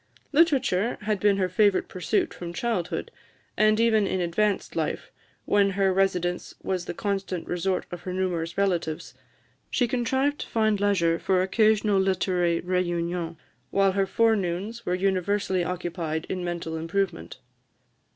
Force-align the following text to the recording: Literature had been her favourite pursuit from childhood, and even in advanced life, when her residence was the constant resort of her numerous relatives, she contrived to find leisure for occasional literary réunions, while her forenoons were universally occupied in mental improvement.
Literature 0.31 0.97
had 1.01 1.19
been 1.19 1.37
her 1.37 1.47
favourite 1.47 1.87
pursuit 1.87 2.33
from 2.33 2.53
childhood, 2.53 3.11
and 3.55 3.79
even 3.79 4.07
in 4.07 4.19
advanced 4.19 4.75
life, 4.75 5.11
when 5.45 5.69
her 5.77 5.93
residence 5.93 6.55
was 6.63 6.85
the 6.85 6.93
constant 6.95 7.45
resort 7.47 7.85
of 7.91 8.01
her 8.01 8.11
numerous 8.11 8.57
relatives, 8.57 9.13
she 9.69 9.87
contrived 9.87 10.39
to 10.39 10.47
find 10.47 10.79
leisure 10.81 11.19
for 11.19 11.43
occasional 11.43 11.99
literary 11.99 12.63
réunions, 12.63 13.35
while 13.69 13.91
her 13.91 14.07
forenoons 14.07 14.87
were 14.87 14.95
universally 14.95 15.63
occupied 15.63 16.25
in 16.29 16.43
mental 16.43 16.75
improvement. 16.75 17.37